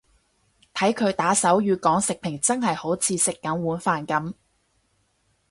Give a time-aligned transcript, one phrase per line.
[0.73, 4.33] 睇佢打手語講食評真係好似食緊碗飯噉